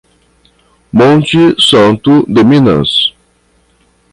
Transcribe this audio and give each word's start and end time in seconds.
Monte 0.93 1.53
Santo 1.61 2.25
de 2.27 2.43
Minas 2.43 3.13